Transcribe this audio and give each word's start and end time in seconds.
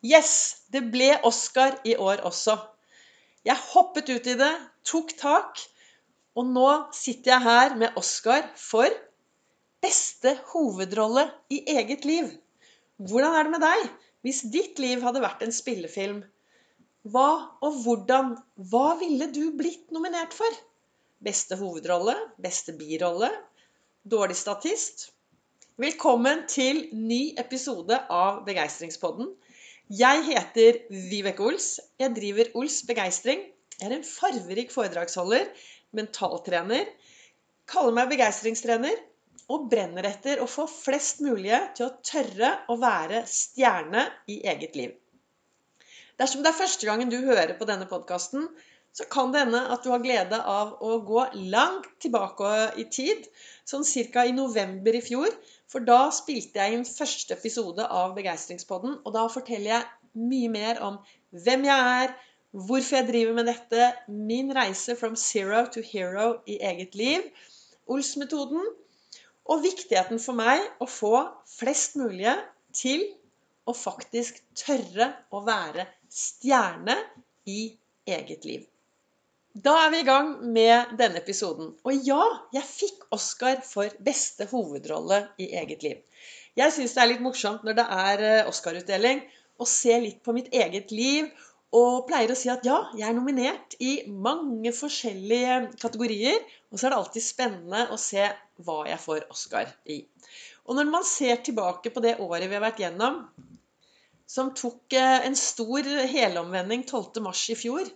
Yes, 0.00 0.64
det 0.72 0.80
ble 0.92 1.10
Oscar 1.28 1.74
i 1.84 1.92
år 2.00 2.22
også. 2.24 2.56
Jeg 3.44 3.56
hoppet 3.72 4.08
ut 4.08 4.28
i 4.32 4.36
det, 4.40 4.52
tok 4.88 5.12
tak, 5.20 5.60
og 6.36 6.46
nå 6.48 6.68
sitter 6.96 7.34
jeg 7.34 7.44
her 7.44 7.74
med 7.76 7.98
Oscar 8.00 8.46
for 8.56 8.88
beste 9.84 10.32
hovedrolle 10.52 11.26
i 11.52 11.60
eget 11.74 12.06
liv. 12.08 12.30
Hvordan 12.96 13.36
er 13.36 13.44
det 13.44 13.52
med 13.56 13.64
deg? 13.64 13.84
Hvis 14.24 14.40
ditt 14.52 14.80
liv 14.80 15.04
hadde 15.04 15.22
vært 15.24 15.44
en 15.44 15.52
spillefilm, 15.52 16.24
hva 17.08 17.28
og 17.64 17.78
hvordan 17.84 18.34
Hva 18.72 18.98
ville 19.00 19.30
du 19.32 19.52
blitt 19.56 19.88
nominert 19.92 20.36
for? 20.36 20.58
Beste 21.24 21.56
hovedrolle? 21.56 22.12
Beste 22.40 22.72
birolle? 22.76 23.30
Dårlig 24.04 24.36
statist? 24.36 25.10
Velkommen 25.80 26.44
til 26.48 26.86
ny 26.92 27.32
episode 27.40 27.96
av 28.12 28.42
Begeistringspodden. 28.44 29.32
Jeg 29.90 30.20
heter 30.22 30.76
Vibeke 31.10 31.42
Ols. 31.42 31.80
Jeg 31.98 32.12
driver 32.14 32.52
Ols 32.60 32.76
Begeistring. 32.86 33.40
Jeg 33.80 33.88
er 33.88 33.96
en 33.96 34.04
farverik 34.06 34.70
foredragsholder, 34.70 35.48
mentaltrener, 35.98 36.86
kaller 37.66 37.96
meg 37.96 38.12
begeistringstrener 38.12 39.00
og 39.50 39.64
brenner 39.72 40.06
etter 40.06 40.44
å 40.44 40.46
få 40.46 40.68
flest 40.70 41.24
mulige 41.26 41.58
til 41.74 41.88
å 41.88 41.96
tørre 42.06 42.52
å 42.70 42.76
være 42.78 43.24
stjerne 43.26 44.04
i 44.30 44.38
eget 44.52 44.78
liv. 44.78 44.94
Dersom 46.22 46.46
det 46.46 46.52
er 46.52 46.60
første 46.60 46.86
gangen 46.86 47.10
du 47.10 47.18
hører 47.24 47.56
på 47.58 47.66
denne 47.66 47.90
podkasten, 47.90 48.46
så 48.92 49.06
kan 49.10 49.30
det 49.32 49.44
hende 49.44 49.60
at 49.72 49.84
du 49.84 49.90
har 49.92 50.02
glede 50.02 50.38
av 50.50 50.72
å 50.82 50.96
gå 51.06 51.22
langt 51.52 51.88
tilbake 52.02 52.50
i 52.82 52.86
tid, 52.90 53.28
sånn 53.68 53.86
ca. 53.86 54.24
i 54.26 54.34
november 54.34 54.96
i 54.98 55.02
fjor, 55.04 55.30
for 55.70 55.86
da 55.86 56.08
spilte 56.14 56.58
jeg 56.58 56.74
inn 56.74 56.88
første 56.88 57.36
episode 57.36 57.86
av 57.86 58.16
Begeistringspodden. 58.16 58.98
Og 59.04 59.14
da 59.14 59.28
forteller 59.30 59.70
jeg 59.76 60.18
mye 60.18 60.50
mer 60.50 60.82
om 60.82 60.98
hvem 61.30 61.68
jeg 61.68 61.94
er, 62.02 62.16
hvorfor 62.50 62.98
jeg 62.98 63.08
driver 63.12 63.36
med 63.38 63.46
dette, 63.46 63.92
min 64.10 64.50
reise 64.56 64.96
from 64.98 65.14
zero 65.14 65.62
to 65.70 65.84
hero 65.86 66.40
i 66.50 66.58
eget 66.72 66.98
liv, 66.98 67.30
Ols-metoden, 67.90 68.66
og 69.50 69.64
viktigheten 69.64 70.20
for 70.22 70.38
meg 70.38 70.62
å 70.82 70.86
få 70.86 71.24
flest 71.50 71.96
mulig 71.98 72.34
til 72.76 73.02
å 73.66 73.74
faktisk 73.74 74.38
tørre 74.58 75.10
å 75.34 75.42
være 75.46 75.86
stjerne 76.10 76.96
i 77.50 77.62
eget 78.06 78.46
liv. 78.46 78.69
Da 79.58 79.72
er 79.84 79.88
vi 79.90 80.00
i 80.04 80.06
gang 80.06 80.28
med 80.54 80.92
denne 80.98 81.18
episoden. 81.18 81.72
Og 81.82 82.04
ja, 82.06 82.22
jeg 82.54 82.62
fikk 82.68 83.06
Oscar 83.16 83.58
for 83.66 83.90
beste 84.06 84.46
hovedrolle 84.52 85.24
i 85.42 85.48
eget 85.58 85.82
liv. 85.82 85.96
Jeg 86.58 86.70
syns 86.76 86.94
det 86.94 87.02
er 87.02 87.08
litt 87.10 87.24
morsomt 87.24 87.64
når 87.66 87.78
det 87.80 87.86
er 87.96 88.22
eh, 88.28 88.50
Oscar-utdeling, 88.50 89.24
å 89.58 89.66
se 89.66 89.96
litt 89.98 90.20
på 90.22 90.34
mitt 90.36 90.52
eget 90.54 90.94
liv. 90.94 91.26
Og 91.74 92.06
pleier 92.06 92.30
å 92.30 92.38
si 92.38 92.50
at 92.50 92.62
ja, 92.66 92.78
jeg 92.94 93.08
er 93.08 93.16
nominert 93.16 93.74
i 93.82 93.96
mange 94.10 94.70
forskjellige 94.74 95.58
kategorier. 95.82 96.38
Og 96.70 96.78
så 96.78 96.86
er 96.86 96.94
det 96.94 97.00
alltid 97.00 97.26
spennende 97.26 97.84
å 97.90 97.98
se 97.98 98.28
hva 98.62 98.84
jeg 98.86 99.02
får 99.02 99.26
Oscar 99.34 99.74
i. 99.90 100.04
Og 100.70 100.78
når 100.78 100.94
man 100.94 101.06
ser 101.06 101.42
tilbake 101.42 101.90
på 101.90 102.02
det 102.06 102.20
året 102.22 102.46
vi 102.46 102.54
har 102.54 102.62
vært 102.62 102.82
gjennom, 102.84 103.24
som 104.30 104.54
tok 104.54 104.94
eh, 104.94 105.26
en 105.26 105.34
stor 105.34 105.90
helomvending 106.14 106.86
12.3 106.86 107.56
i 107.56 107.58
fjor, 107.64 107.90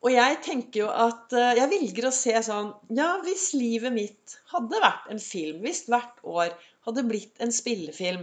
og 0.00 0.12
jeg 0.14 0.36
tenker 0.44 0.80
jo 0.80 0.88
at 0.88 1.34
eh, 1.36 1.56
Jeg 1.58 1.70
velger 1.74 2.06
å 2.08 2.14
se 2.14 2.32
sånn 2.46 2.70
Ja, 2.96 3.10
hvis 3.24 3.50
livet 3.56 3.92
mitt 3.92 4.36
hadde 4.52 4.80
vært 4.80 5.10
en 5.12 5.20
film, 5.22 5.58
hvis 5.64 5.82
hvert 5.90 6.22
år 6.24 6.54
hadde 6.86 7.04
blitt 7.08 7.42
en 7.44 7.52
spillefilm, 7.52 8.22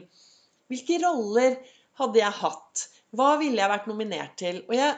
hvilke 0.71 0.97
roller 1.03 1.59
hadde 2.01 2.21
jeg 2.23 2.39
hatt? 2.39 2.87
Hva 3.13 3.35
ville 3.41 3.61
jeg 3.61 3.71
vært 3.71 3.89
nominert 3.91 4.33
til? 4.41 4.63
Og 4.65 4.73
jeg 4.75 4.95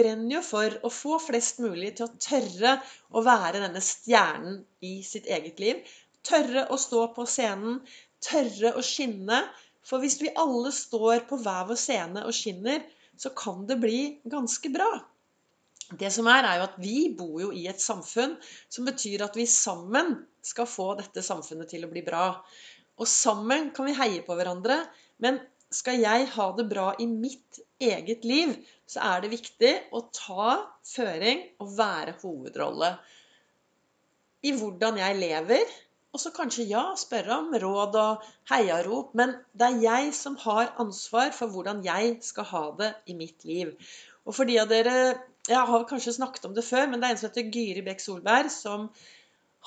brenner 0.00 0.34
jo 0.36 0.42
for 0.44 0.74
å 0.84 0.90
få 0.92 1.20
flest 1.22 1.62
mulig 1.62 1.94
til 1.96 2.08
å 2.08 2.16
tørre 2.20 2.74
å 3.14 3.22
være 3.24 3.62
denne 3.62 3.82
stjernen 3.84 4.58
i 4.84 4.98
sitt 5.06 5.30
eget 5.30 5.62
liv. 5.62 5.80
Tørre 6.26 6.66
å 6.74 6.80
stå 6.80 7.06
på 7.14 7.24
scenen, 7.30 7.78
tørre 8.24 8.74
å 8.76 8.84
skinne. 8.84 9.40
For 9.86 10.02
hvis 10.02 10.18
vi 10.20 10.34
alle 10.36 10.74
står 10.74 11.24
på 11.30 11.38
hver 11.40 11.70
vår 11.70 11.78
scene 11.80 12.26
og 12.26 12.36
skinner, 12.36 12.82
så 13.16 13.32
kan 13.38 13.64
det 13.70 13.78
bli 13.80 14.00
ganske 14.28 14.74
bra. 14.74 14.90
Det 15.88 16.10
som 16.12 16.26
er, 16.28 16.44
er 16.44 16.58
jo 16.60 16.66
at 16.66 16.80
vi 16.82 16.96
bor 17.16 17.38
jo 17.40 17.52
i 17.56 17.64
et 17.70 17.80
samfunn 17.80 18.34
som 18.68 18.88
betyr 18.88 19.24
at 19.24 19.36
vi 19.38 19.46
sammen 19.48 20.18
skal 20.44 20.68
få 20.68 20.90
dette 20.98 21.24
samfunnet 21.24 21.70
til 21.72 21.86
å 21.86 21.92
bli 21.92 22.02
bra. 22.04 22.26
Og 23.00 23.08
sammen 23.08 23.70
kan 23.76 23.88
vi 23.88 23.96
heie 23.96 24.24
på 24.26 24.36
hverandre. 24.36 24.82
Men 25.24 25.40
skal 25.72 26.00
jeg 26.02 26.28
ha 26.34 26.48
det 26.56 26.66
bra 26.68 26.90
i 27.00 27.06
mitt 27.08 27.60
eget 27.80 28.24
liv, 28.28 28.54
så 28.88 29.04
er 29.14 29.24
det 29.24 29.32
viktig 29.32 29.72
å 29.96 30.02
ta 30.12 30.54
føring 30.88 31.44
og 31.62 31.72
være 31.78 32.16
hovedrolle 32.22 32.96
i 34.46 34.54
hvordan 34.56 35.00
jeg 35.00 35.18
lever. 35.18 35.76
Og 36.14 36.22
så 36.22 36.32
kanskje 36.32 36.68
ja, 36.70 36.84
spørre 36.96 37.36
om 37.36 37.56
råd 37.62 37.96
og 38.00 38.28
heiarop. 38.50 39.12
Men 39.18 39.36
det 39.52 39.68
er 39.68 39.82
jeg 39.84 40.14
som 40.16 40.38
har 40.44 40.72
ansvar 40.80 41.34
for 41.36 41.52
hvordan 41.52 41.82
jeg 41.84 42.16
skal 42.24 42.48
ha 42.52 42.64
det 42.78 42.92
i 43.12 43.16
mitt 43.18 43.44
liv. 43.48 43.74
Og 44.24 44.36
for 44.36 44.48
de 44.48 44.56
av 44.60 44.70
dere 44.72 44.96
Jeg 45.48 45.64
har 45.70 45.86
kanskje 45.88 46.16
snakket 46.18 46.44
om 46.48 46.54
det 46.56 46.66
før, 46.66 46.88
men 46.90 47.00
det 47.00 47.08
er 47.08 47.14
en 47.14 47.20
som 47.20 47.30
heter 47.30 47.52
Gyri 47.54 47.82
Bekk 47.86 48.02
Solberg, 48.04 48.50
som 48.52 48.88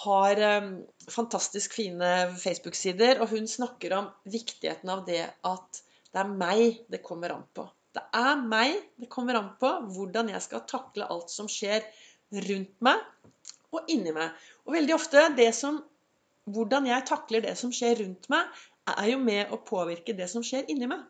har 0.03 0.42
um, 0.62 0.74
fantastisk 1.09 1.74
fine 1.74 2.12
Facebook-sider. 2.38 3.22
Og 3.22 3.34
hun 3.34 3.47
snakker 3.50 3.96
om 3.97 4.09
viktigheten 4.30 4.92
av 4.94 5.06
det 5.08 5.24
at 5.25 5.81
det 6.12 6.22
er 6.22 6.34
meg 6.36 6.81
det 6.92 7.02
kommer 7.06 7.34
an 7.34 7.46
på. 7.56 7.66
Det 7.92 8.03
er 8.16 8.44
meg 8.46 8.78
det 9.02 9.09
kommer 9.12 9.40
an 9.40 9.53
på 9.59 9.72
hvordan 9.96 10.31
jeg 10.31 10.44
skal 10.46 10.64
takle 10.69 11.08
alt 11.12 11.31
som 11.34 11.50
skjer 11.52 11.84
rundt 12.48 12.78
meg 12.86 13.02
og 13.72 13.90
inni 13.92 14.13
meg. 14.16 14.31
Og 14.68 14.78
veldig 14.78 14.98
ofte 14.98 15.52
som 15.56 15.81
Hvordan 16.52 16.88
jeg 16.90 17.06
takler 17.06 17.44
det 17.46 17.52
som 17.56 17.69
skjer 17.69 18.00
rundt 18.00 18.25
meg, 18.34 18.48
er 18.90 19.12
jo 19.12 19.19
med 19.22 19.52
å 19.53 19.59
påvirke 19.62 20.16
det 20.18 20.25
som 20.28 20.42
skjer 20.44 20.66
inni 20.74 20.88
meg. 20.90 21.03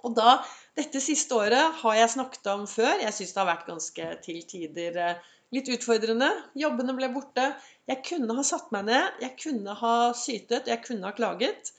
Og 0.00 0.14
da 0.16 0.38
Dette 0.80 1.00
siste 1.04 1.36
året 1.36 1.74
har 1.82 1.96
jeg 1.98 2.12
snakket 2.14 2.46
om 2.54 2.62
før. 2.70 3.02
Jeg 3.02 3.12
syns 3.12 3.34
det 3.34 3.40
har 3.42 3.48
vært 3.50 3.66
ganske 3.68 4.04
til 4.24 4.38
tider 4.48 4.94
eh, 4.96 5.26
litt 5.52 5.68
utfordrende. 5.74 6.30
Jobbene 6.56 6.94
ble 6.96 7.10
borte. 7.12 7.50
Jeg 7.90 8.00
kunne 8.06 8.36
ha 8.38 8.44
satt 8.46 8.70
meg 8.72 8.86
ned, 8.88 9.18
jeg 9.20 9.34
kunne 9.42 9.74
ha 9.76 9.94
sytet, 10.16 10.70
jeg 10.70 10.80
kunne 10.86 11.10
ha 11.10 11.16
klaget. 11.16 11.72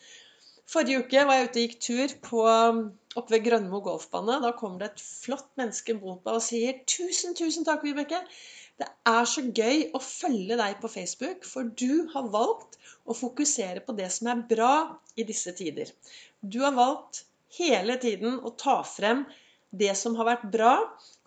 Forrige 0.70 1.02
uke 1.02 1.24
var 1.28 1.40
jeg 1.40 1.48
ute 1.48 1.58
og 1.62 1.66
gikk 1.66 1.80
tur 1.88 2.14
på, 2.28 2.44
oppe 3.18 3.34
ved 3.34 3.48
Grønmo 3.48 3.82
golfbane. 3.88 4.38
Da 4.44 4.54
kommer 4.60 4.84
det 4.84 4.92
et 4.92 5.02
flott 5.06 5.50
menneske 5.60 5.98
mot 5.98 6.22
meg 6.22 6.38
og 6.38 6.46
sier 6.46 6.84
'Tusen, 6.86 7.34
tusen 7.40 7.66
takk, 7.68 7.88
Vibeke'. 7.88 8.22
Det 8.78 8.88
er 9.10 9.26
så 9.34 9.44
gøy 9.50 9.84
å 9.98 10.04
følge 10.04 10.60
deg 10.62 10.78
på 10.84 10.94
Facebook, 10.94 11.44
for 11.50 11.74
du 11.84 12.08
har 12.14 12.30
valgt 12.38 12.78
å 13.10 13.18
fokusere 13.18 13.82
på 13.88 13.98
det 13.98 14.14
som 14.14 14.30
er 14.32 14.46
bra 14.54 14.74
i 15.18 15.26
disse 15.28 15.58
tider. 15.58 15.90
Du 16.42 16.62
har 16.62 16.78
valgt 16.78 17.26
hele 17.58 17.98
tiden 18.02 18.40
å 18.46 18.54
ta 18.58 18.82
frem 18.88 19.26
det 19.72 19.94
som 20.00 20.16
har 20.20 20.28
vært 20.28 20.50
bra. 20.54 20.74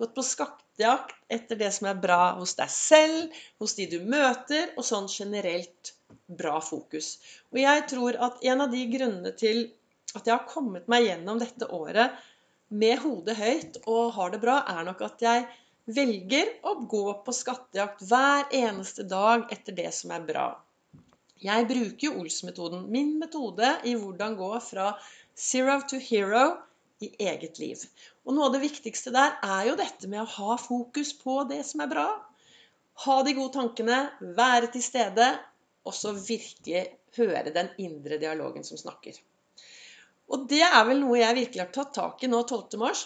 Gått 0.00 0.14
på 0.16 0.24
skattejakt 0.26 1.16
etter 1.32 1.58
det 1.60 1.70
som 1.76 1.88
er 1.90 2.00
bra 2.00 2.34
hos 2.38 2.54
deg 2.58 2.72
selv, 2.72 3.40
hos 3.62 3.76
de 3.78 3.88
du 3.92 3.98
møter, 4.04 4.72
og 4.76 4.86
sånn 4.86 5.08
generelt 5.10 5.94
bra 6.26 6.60
fokus. 6.64 7.18
Og 7.52 7.60
jeg 7.62 7.86
tror 7.90 8.20
at 8.28 8.44
en 8.44 8.64
av 8.64 8.72
de 8.72 8.84
grunnene 8.92 9.34
til 9.38 9.66
at 10.14 10.26
jeg 10.26 10.36
har 10.36 10.48
kommet 10.48 10.86
meg 10.90 11.08
gjennom 11.08 11.40
dette 11.40 11.68
året 11.74 12.14
med 12.74 13.00
hodet 13.02 13.36
høyt 13.38 13.78
og 13.84 14.14
har 14.16 14.32
det 14.32 14.40
bra, 14.42 14.60
er 14.68 14.84
nok 14.86 15.02
at 15.04 15.22
jeg 15.22 15.46
velger 15.94 16.54
å 16.64 16.78
gå 16.88 17.06
på 17.26 17.34
skattejakt 17.34 18.04
hver 18.08 18.46
eneste 18.56 19.04
dag 19.08 19.50
etter 19.52 19.76
det 19.76 19.90
som 19.92 20.14
er 20.16 20.24
bra. 20.24 20.46
Jeg 21.44 21.66
bruker 21.68 22.06
jo 22.06 22.22
Ols-metoden, 22.22 22.86
min 22.88 23.18
metode 23.20 23.74
i 23.84 23.92
hvordan 23.98 24.36
gå 24.38 24.48
fra 24.64 24.94
Zero 25.34 25.80
to 25.90 25.98
hero 25.98 26.44
i 27.02 27.10
eget 27.26 27.58
liv. 27.58 27.80
Og 28.24 28.36
noe 28.36 28.48
av 28.48 28.54
det 28.54 28.62
viktigste 28.62 29.10
der 29.14 29.34
er 29.42 29.70
jo 29.70 29.76
dette 29.80 30.08
med 30.10 30.22
å 30.22 30.30
ha 30.36 30.56
fokus 30.60 31.12
på 31.18 31.42
det 31.50 31.64
som 31.66 31.82
er 31.84 31.90
bra. 31.90 32.06
Ha 33.04 33.16
de 33.26 33.34
gode 33.34 33.56
tankene, 33.56 33.98
være 34.38 34.70
til 34.74 34.84
stede, 34.86 35.26
og 35.84 35.96
så 35.96 36.14
virkelig 36.14 36.86
høre 37.18 37.52
den 37.54 37.72
indre 37.82 38.18
dialogen 38.22 38.64
som 38.66 38.78
snakker. 38.78 39.18
Og 40.30 40.46
det 40.48 40.62
er 40.64 40.80
vel 40.88 41.02
noe 41.02 41.18
jeg 41.18 41.38
virkelig 41.40 41.64
har 41.66 41.74
tatt 41.74 41.92
tak 41.98 42.22
i 42.24 42.30
nå 42.30 42.40
12. 42.46 42.78
mars. 42.80 43.04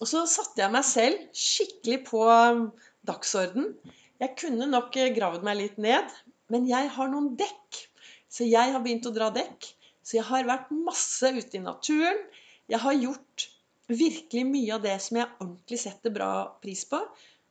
Og 0.00 0.08
så 0.10 0.24
satte 0.30 0.62
jeg 0.62 0.72
meg 0.74 0.86
selv 0.86 1.26
skikkelig 1.36 2.00
på 2.06 2.22
dagsorden. 3.06 3.74
Jeg 4.22 4.38
kunne 4.38 4.70
nok 4.70 4.94
gravd 5.16 5.44
meg 5.46 5.58
litt 5.58 5.82
ned, 5.82 6.06
men 6.54 6.70
jeg 6.70 6.88
har 6.96 7.10
noen 7.10 7.34
dekk. 7.38 7.82
Så 8.30 8.46
jeg 8.48 8.72
har 8.74 8.82
begynt 8.82 9.06
å 9.06 9.14
dra 9.14 9.28
dekk. 9.34 9.73
Så 10.04 10.18
jeg 10.18 10.28
har 10.28 10.48
vært 10.48 10.72
masse 10.76 11.30
ute 11.32 11.58
i 11.58 11.62
naturen. 11.64 12.20
Jeg 12.70 12.80
har 12.82 12.96
gjort 12.96 13.46
virkelig 13.88 14.44
mye 14.48 14.74
av 14.76 14.84
det 14.84 14.96
som 15.04 15.18
jeg 15.20 15.32
ordentlig 15.38 15.78
setter 15.80 16.12
bra 16.12 16.32
pris 16.62 16.84
på. 16.88 17.00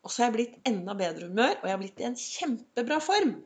Og 0.04 0.12
så 0.12 0.24
har 0.24 0.30
jeg 0.30 0.38
blitt 0.38 0.70
enda 0.70 0.96
bedre 1.00 1.30
humør, 1.30 1.56
og 1.60 1.68
jeg 1.68 1.74
har 1.74 1.82
blitt 1.82 2.02
i 2.02 2.08
en 2.10 2.20
kjempebra 2.20 3.00
form. 3.04 3.38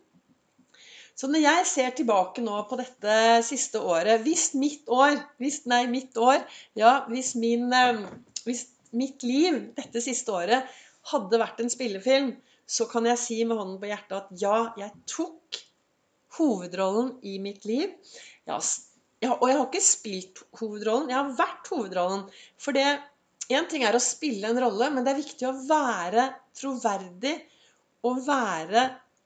Så 1.18 1.30
når 1.32 1.42
jeg 1.42 1.68
ser 1.70 1.94
tilbake 1.98 2.44
nå 2.46 2.58
på 2.70 2.78
dette 2.78 3.14
siste 3.46 3.80
året 3.82 4.22
Hvis 4.22 4.52
mitt 4.54 4.86
år 4.86 5.16
hvis, 5.42 5.64
Nei, 5.66 5.88
mitt 5.90 6.18
år 6.22 6.44
Ja, 6.78 7.08
hvis, 7.10 7.32
min, 7.42 7.72
eh, 7.74 8.04
hvis 8.46 8.68
mitt 8.94 9.26
liv 9.26 9.58
dette 9.80 10.04
siste 10.04 10.36
året 10.36 10.68
hadde 11.10 11.40
vært 11.42 11.64
en 11.64 11.72
spillefilm, 11.72 12.36
så 12.68 12.86
kan 12.92 13.08
jeg 13.08 13.20
si 13.22 13.40
med 13.48 13.58
hånden 13.58 13.80
på 13.82 13.90
hjertet 13.90 14.18
at 14.18 14.42
ja, 14.42 14.58
jeg 14.78 14.92
tok 15.10 15.60
hovedrollen 16.38 17.14
i 17.24 17.38
mitt 17.42 17.66
liv. 17.66 17.94
Ja, 19.24 19.34
og 19.34 19.48
jeg 19.50 19.58
har 19.58 19.68
ikke 19.68 19.82
spilt 19.82 20.42
hovedrollen, 20.60 21.10
jeg 21.10 21.18
har 21.18 21.38
vært 21.38 21.70
hovedrollen. 21.74 22.28
For 22.62 22.78
det 22.78 22.86
Én 23.48 23.64
ting 23.72 23.86
er 23.88 23.96
å 23.96 24.04
spille 24.04 24.50
en 24.50 24.58
rolle, 24.60 24.90
men 24.92 25.06
det 25.06 25.14
er 25.14 25.22
viktig 25.22 25.46
å 25.48 25.54
være 25.70 26.26
troverdig 26.60 27.38
og 28.08 28.20
være 28.26 28.82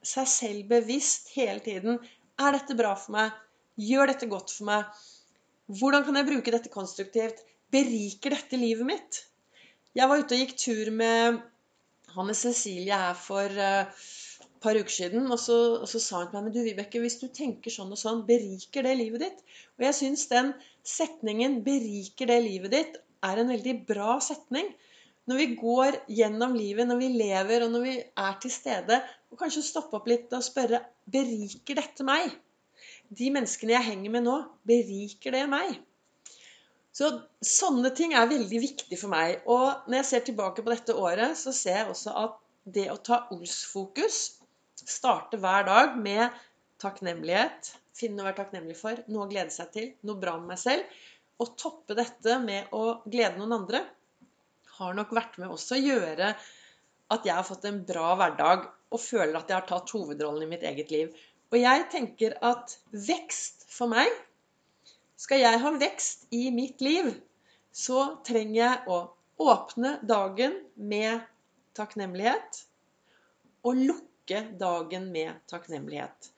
seg 0.06 0.28
selv 0.30 0.68
bevisst 0.70 1.32
hele 1.34 1.58
tiden. 1.66 1.98
Er 2.38 2.54
dette 2.54 2.78
bra 2.78 2.94
for 2.94 3.16
meg? 3.16 3.34
Gjør 3.82 4.12
dette 4.12 4.30
godt 4.30 4.54
for 4.54 4.70
meg? 4.70 5.02
Hvordan 5.80 6.06
kan 6.06 6.20
jeg 6.20 6.30
bruke 6.30 6.54
dette 6.54 6.70
konstruktivt? 6.74 7.42
Beriker 7.74 8.36
dette 8.36 8.60
livet 8.62 8.86
mitt? 8.86 9.24
Jeg 9.98 10.10
var 10.12 10.22
ute 10.22 10.38
og 10.38 10.44
gikk 10.44 10.54
tur 10.60 10.94
med 10.94 11.42
Hanne 12.14 12.36
Cecilie 12.38 12.94
her 12.94 13.18
for 13.18 13.58
uh, 13.58 14.06
par 14.62 14.78
uker 14.78 14.94
siden, 14.94 15.26
og 15.34 15.40
så, 15.42 15.58
og 15.82 15.88
så, 15.90 16.00
sa 16.00 16.22
hun 16.22 16.30
til 16.30 16.38
meg 16.38 16.48
men 16.48 16.54
du 16.56 16.62
Vibeke, 16.66 17.02
hvis 17.02 17.18
du 17.22 17.28
tenker 17.34 17.74
sånn 17.74 17.94
og 17.94 18.00
sånn, 18.00 18.22
beriker 18.28 18.86
det 18.86 18.94
livet 19.00 19.24
ditt? 19.26 19.40
Og 19.80 19.88
jeg 19.88 19.98
syns 19.98 20.28
den 20.30 20.54
setningen 20.86 21.62
'beriker 21.66 22.30
det 22.30 22.40
livet 22.46 22.76
ditt' 22.76 23.00
er 23.26 23.42
en 23.42 23.54
veldig 23.54 23.76
bra 23.90 24.20
setning. 24.22 24.70
Når 25.30 25.38
vi 25.38 25.48
går 25.58 25.98
gjennom 26.10 26.54
livet, 26.58 26.88
når 26.90 26.98
vi 27.02 27.10
lever, 27.14 27.66
og 27.66 27.72
når 27.74 27.84
vi 27.86 27.96
er 28.02 28.38
til 28.42 28.54
stede, 28.54 29.02
og 29.32 29.40
kanskje 29.42 29.66
stoppe 29.66 29.98
opp 29.98 30.10
litt 30.10 30.34
og 30.34 30.46
spørre 30.46 30.82
beriker 31.10 31.78
dette 31.78 32.06
meg? 32.06 32.34
De 33.10 33.30
menneskene 33.34 33.76
jeg 33.76 33.88
henger 33.92 34.14
med 34.14 34.26
nå, 34.26 34.38
beriker 34.68 35.38
det 35.38 35.46
meg? 35.50 35.78
Så 36.92 37.12
Sånne 37.42 37.94
ting 37.96 38.14
er 38.14 38.30
veldig 38.30 38.60
viktig 38.62 38.98
for 39.00 39.14
meg. 39.14 39.42
Og 39.50 39.88
når 39.88 40.02
jeg 40.02 40.10
ser 40.10 40.26
tilbake 40.28 40.66
på 40.66 40.74
dette 40.74 40.98
året, 40.98 41.38
så 41.40 41.54
ser 41.56 41.80
jeg 41.80 41.90
også 41.94 42.14
at 42.26 42.38
det 42.76 42.90
å 42.94 43.00
ta 43.02 43.24
Ols-fokus, 43.34 44.41
starte 44.90 45.40
hver 45.42 45.68
dag 45.68 45.98
med 46.02 46.42
takknemlighet, 46.82 47.74
finne 47.96 48.18
noe 48.18 48.26
å 48.26 48.30
være 48.30 48.40
takknemlig 48.42 48.78
for, 48.80 49.02
noe 49.12 49.26
å 49.28 49.32
glede 49.32 49.54
seg 49.54 49.72
til, 49.76 49.90
noe 50.08 50.22
bra 50.22 50.38
med 50.40 50.54
meg 50.54 50.62
selv, 50.62 51.02
og 51.42 51.56
toppe 51.60 51.98
dette 51.98 52.38
med 52.42 52.74
å 52.78 53.02
glede 53.06 53.38
noen 53.40 53.58
andre, 53.62 53.84
har 54.78 54.98
nok 54.98 55.14
vært 55.14 55.38
med 55.42 55.54
også 55.54 55.78
å 55.78 55.82
gjøre 55.82 56.32
at 57.12 57.26
jeg 57.28 57.36
har 57.36 57.46
fått 57.46 57.68
en 57.70 57.82
bra 57.86 58.14
hverdag 58.18 58.68
og 58.92 59.02
føler 59.02 59.38
at 59.38 59.50
jeg 59.50 59.58
har 59.60 59.68
tatt 59.70 59.94
hovedrollen 59.94 60.46
i 60.46 60.52
mitt 60.52 60.66
eget 60.68 60.94
liv. 60.94 61.12
Og 61.52 61.60
jeg 61.60 61.88
tenker 61.92 62.38
at 62.46 62.78
vekst 62.92 63.68
for 63.72 63.92
meg 63.92 64.10
Skal 65.22 65.44
jeg 65.44 65.60
ha 65.62 65.70
vekst 65.78 66.24
i 66.34 66.48
mitt 66.50 66.80
liv, 66.82 67.12
så 67.70 68.16
trenger 68.26 68.56
jeg 68.58 68.78
å 68.90 68.96
åpne 69.42 70.00
dagen 70.02 70.56
med 70.76 71.22
takknemlighet 71.78 72.64
og 73.70 73.78
lukke 73.78 74.11
dagen 74.30 75.10
med 75.12 75.34
takknemlighet. 75.52 76.32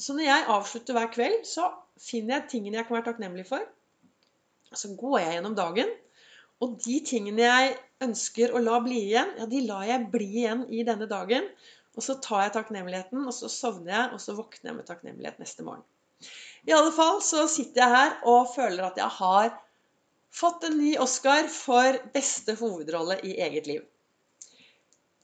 Så 0.00 0.14
når 0.16 0.24
jeg 0.24 0.46
avslutter 0.48 0.96
hver 0.96 1.10
kveld, 1.12 1.42
så 1.44 1.70
finner 2.00 2.38
jeg 2.38 2.48
tingene 2.54 2.80
jeg 2.80 2.88
kan 2.88 2.96
være 2.96 3.10
takknemlig 3.10 3.46
for. 3.48 3.66
Så 4.72 4.94
går 4.96 5.18
jeg 5.18 5.34
gjennom 5.36 5.58
dagen 5.58 5.90
og 6.64 6.76
de 6.84 6.98
tingene 7.08 7.46
jeg 7.46 7.76
ønsker 8.04 8.52
å 8.52 8.60
la 8.60 8.80
bli 8.84 8.98
igjen, 9.06 9.32
ja, 9.40 9.46
de 9.48 9.62
lar 9.64 9.86
jeg 9.88 10.08
bli 10.12 10.28
igjen 10.42 10.66
i 10.68 10.84
denne 10.84 11.08
dagen. 11.08 11.46
Og 11.96 12.04
så 12.04 12.18
tar 12.22 12.44
jeg 12.44 12.54
takknemligheten, 12.54 13.24
og 13.26 13.34
så 13.34 13.48
sovner 13.50 13.94
jeg, 13.94 14.10
og 14.14 14.22
så 14.22 14.36
våkner 14.36 14.70
jeg 14.70 14.76
med 14.76 14.88
takknemlighet 14.88 15.40
neste 15.42 15.64
morgen. 15.66 15.84
I 16.68 16.74
alle 16.76 16.92
fall 16.92 17.22
så 17.24 17.46
sitter 17.48 17.80
jeg 17.80 17.94
her 17.96 18.12
og 18.28 18.52
føler 18.52 18.84
at 18.90 19.00
jeg 19.00 19.08
har 19.16 19.54
fått 20.36 20.66
en 20.68 20.76
ny 20.78 20.92
Oscar 21.00 21.48
for 21.50 21.96
beste 22.14 22.54
hovedrolle 22.60 23.16
i 23.26 23.38
eget 23.40 23.70
liv. 23.70 23.86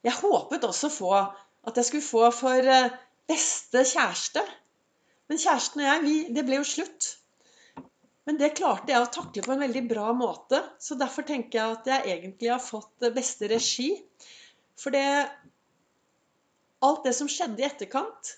Jeg 0.07 0.15
håpet 0.21 0.65
også 0.67 0.91
få 0.93 1.13
at 1.17 1.79
jeg 1.81 1.89
skulle 1.89 2.07
få 2.07 2.31
for 2.35 2.73
eh, 2.73 2.95
beste 3.27 3.83
kjæreste. 3.83 4.43
Men 5.27 5.41
kjæresten 5.43 5.83
og 5.83 5.89
jeg, 5.89 6.03
vi, 6.05 6.17
det 6.35 6.45
ble 6.47 6.61
jo 6.61 6.67
slutt. 6.67 7.09
Men 8.27 8.39
det 8.39 8.55
klarte 8.59 8.91
jeg 8.91 9.03
å 9.03 9.11
takle 9.15 9.43
på 9.43 9.55
en 9.55 9.63
veldig 9.63 9.83
bra 9.91 10.13
måte. 10.15 10.61
Så 10.83 10.99
derfor 10.99 11.27
tenker 11.27 11.59
jeg 11.59 11.77
at 11.77 11.91
jeg 11.91 12.15
egentlig 12.15 12.51
har 12.53 12.63
fått 12.63 13.07
beste 13.15 13.51
regi. 13.51 13.93
For 14.79 14.95
det 14.95 15.07
Alt 16.85 17.07
det 17.07 17.15
som 17.17 17.29
skjedde 17.31 17.63
i 17.63 17.65
etterkant, 17.67 18.35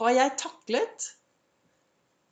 har 0.00 0.10
jeg 0.10 0.32
taklet. 0.40 1.04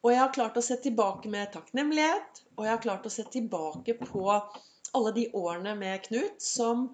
Og 0.02 0.10
jeg 0.10 0.18
har 0.18 0.32
klart 0.34 0.56
å 0.58 0.64
se 0.66 0.76
tilbake 0.82 1.30
med 1.30 1.52
takknemlighet. 1.54 2.42
Og 2.56 2.66
jeg 2.66 2.74
har 2.74 2.82
klart 2.82 3.06
å 3.06 3.12
se 3.12 3.24
tilbake 3.30 3.94
på 4.00 4.24
alle 4.32 5.12
de 5.14 5.28
årene 5.38 5.76
med 5.78 6.02
Knut 6.08 6.42
som 6.42 6.88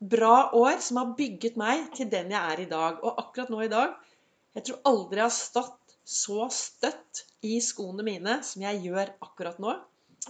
bra 0.00 0.50
år 0.56 0.80
som 0.84 1.00
har 1.00 1.14
bygget 1.18 1.56
meg 1.60 1.88
til 1.96 2.10
den 2.12 2.32
jeg 2.34 2.52
er 2.54 2.62
i 2.64 2.68
dag. 2.70 3.00
Og 3.02 3.20
akkurat 3.22 3.52
nå 3.52 3.62
i 3.64 3.72
dag 3.72 3.94
Jeg 4.54 4.68
tror 4.68 4.84
aldri 4.86 5.18
jeg 5.18 5.26
har 5.26 5.34
stått 5.34 5.94
så 6.06 6.44
støtt 6.52 7.24
i 7.42 7.56
skoene 7.64 8.04
mine 8.06 8.36
som 8.46 8.62
jeg 8.62 8.84
gjør 8.84 9.08
akkurat 9.24 9.58
nå. 9.58 9.72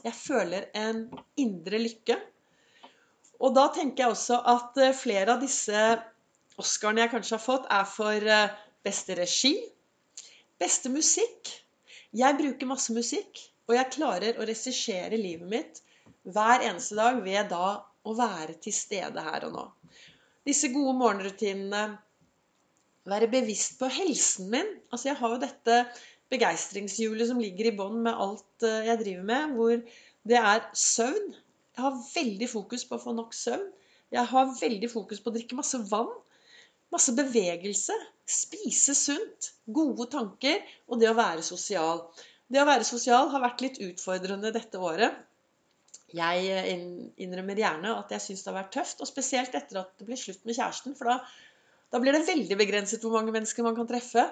Jeg 0.00 0.16
føler 0.16 0.70
en 0.74 1.02
indre 1.36 1.80
lykke. 1.82 2.16
Og 3.44 3.52
da 3.52 3.66
tenker 3.74 4.04
jeg 4.04 4.14
også 4.14 4.38
at 4.54 4.80
eh, 4.80 4.96
flere 4.96 5.34
av 5.34 5.42
disse 5.42 5.82
Oscarene 6.62 7.02
jeg 7.02 7.10
kanskje 7.10 7.34
har 7.34 7.42
fått, 7.42 7.66
er 7.68 7.86
for 7.90 8.28
eh, 8.36 8.54
beste 8.86 9.16
regi, 9.18 9.56
beste 10.62 10.92
musikk. 10.92 11.50
Jeg 12.14 12.38
bruker 12.38 12.70
masse 12.70 12.94
musikk, 12.94 13.40
og 13.66 13.74
jeg 13.74 13.92
klarer 13.96 14.38
å 14.38 14.46
regissere 14.46 15.18
livet 15.18 15.50
mitt 15.50 15.82
hver 16.24 16.62
eneste 16.64 16.96
dag 16.96 17.18
ved 17.24 17.50
da 17.50 17.66
å 18.04 18.14
være 18.16 18.58
til 18.62 18.74
stede 18.76 19.22
her 19.24 19.46
og 19.48 19.54
nå. 19.54 19.64
Disse 20.44 20.68
gode 20.72 20.94
morgenrutinene, 21.00 21.84
være 23.08 23.28
bevisst 23.32 23.78
på 23.80 23.88
helsen 23.92 24.50
min. 24.52 24.68
Altså 24.90 25.10
jeg 25.10 25.18
har 25.20 25.34
jo 25.34 25.40
dette 25.42 25.78
begeistringshjulet 26.32 27.28
som 27.28 27.40
ligger 27.40 27.68
i 27.68 27.76
bånn 27.76 28.00
med 28.04 28.16
alt 28.26 28.66
eh, 28.66 28.86
jeg 28.88 29.00
driver 29.02 29.26
med, 29.28 29.56
hvor 29.56 29.74
det 30.30 30.38
er 30.40 30.62
søvn. 30.78 31.34
Jeg 31.74 31.84
har 31.84 31.98
veldig 32.14 32.48
fokus 32.48 32.84
på 32.88 32.96
å 32.96 33.02
få 33.02 33.14
nok 33.16 33.34
søvn. 33.36 33.66
Jeg 34.14 34.30
har 34.30 34.52
veldig 34.60 34.90
fokus 34.92 35.20
på 35.20 35.32
å 35.32 35.34
drikke 35.34 35.58
masse 35.58 35.80
vann. 35.90 36.12
Masse 36.94 37.12
bevegelse. 37.16 37.96
Spise 38.30 38.94
sunt. 38.96 39.50
Gode 39.66 40.06
tanker. 40.12 40.62
Og 40.88 41.00
det 41.02 41.10
å 41.10 41.18
være 41.18 41.44
sosial. 41.44 42.04
Det 42.48 42.62
å 42.62 42.68
være 42.68 42.86
sosial 42.86 43.32
har 43.32 43.42
vært 43.42 43.64
litt 43.64 43.80
utfordrende 43.82 44.52
dette 44.54 44.80
året. 44.80 45.16
Jeg 46.14 46.46
eh, 46.54 46.84
innrømmer 47.24 47.58
gjerne 47.58 47.96
at 47.98 48.12
jeg 48.14 48.22
syns 48.22 48.44
det 48.44 48.52
har 48.52 48.60
vært 48.60 48.74
tøft, 48.76 49.02
og 49.02 49.10
spesielt 49.10 49.56
etter 49.58 49.82
at 49.82 49.92
det 49.98 50.06
ble 50.08 50.18
slutt 50.18 50.44
med 50.46 50.56
kjæresten. 50.56 50.94
For 50.98 51.10
da 51.10 51.18
da 51.94 52.00
blir 52.02 52.16
det 52.16 52.26
veldig 52.26 52.56
begrenset 52.58 53.04
hvor 53.04 53.12
mange 53.14 53.30
mennesker 53.30 53.62
man 53.62 53.76
kan 53.76 53.86
treffe. 53.86 54.24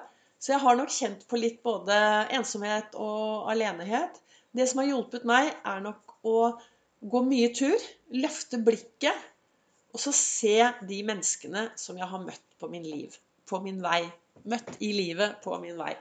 Så 0.42 0.50
jeg 0.50 0.62
har 0.64 0.75
nok 0.75 0.90
kjent 0.90 1.21
på 1.30 1.38
litt 1.38 1.61
både 1.62 1.95
ensomhet 2.35 2.97
og 2.99 3.50
alenehet. 3.52 4.16
Det 4.50 4.66
som 4.66 4.80
har 4.83 4.88
hjulpet 4.88 5.26
meg, 5.28 5.52
er 5.62 5.85
nok 5.85 6.16
å 6.26 6.38
gå 7.12 7.21
mye 7.28 7.52
tur, 7.54 7.85
løfte 8.18 8.59
blikket, 8.66 9.28
og 9.95 10.02
så 10.02 10.11
se 10.16 10.56
de 10.88 10.99
menneskene 11.06 11.68
som 11.78 12.00
jeg 12.00 12.11
har 12.11 12.25
møtt 12.25 12.59
på 12.59 12.66
min 12.73 12.83
liv, 12.83 13.14
på 13.47 13.62
min 13.62 13.78
vei. 13.85 14.00
Møtt 14.50 14.75
i 14.83 14.90
livet 14.97 15.38
på 15.45 15.54
min 15.62 15.78
vei. 15.78 15.95